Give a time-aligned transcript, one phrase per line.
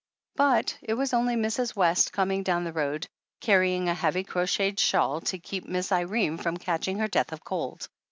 [0.35, 1.75] But it was only Mrs.
[1.75, 3.07] West coming down the road,
[3.39, 7.87] carrying a heavy crocheted shawl to keep Miss Irene from catching her death of cold!